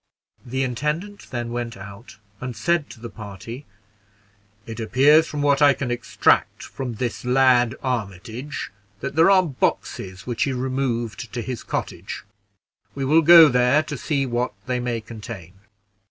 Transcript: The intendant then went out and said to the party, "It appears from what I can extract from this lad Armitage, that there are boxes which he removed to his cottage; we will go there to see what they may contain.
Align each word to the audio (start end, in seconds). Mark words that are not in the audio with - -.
The 0.43 0.63
intendant 0.63 1.29
then 1.29 1.51
went 1.51 1.77
out 1.77 2.17
and 2.39 2.55
said 2.57 2.89
to 2.89 2.99
the 2.99 3.07
party, 3.11 3.67
"It 4.65 4.79
appears 4.79 5.27
from 5.27 5.43
what 5.43 5.61
I 5.61 5.75
can 5.75 5.91
extract 5.91 6.63
from 6.63 6.95
this 6.95 7.23
lad 7.23 7.75
Armitage, 7.83 8.71
that 9.01 9.15
there 9.15 9.29
are 9.29 9.43
boxes 9.43 10.25
which 10.25 10.41
he 10.41 10.53
removed 10.53 11.31
to 11.33 11.43
his 11.43 11.61
cottage; 11.61 12.23
we 12.95 13.05
will 13.05 13.21
go 13.21 13.47
there 13.47 13.83
to 13.83 13.95
see 13.95 14.25
what 14.25 14.53
they 14.65 14.79
may 14.79 15.01
contain. 15.01 15.53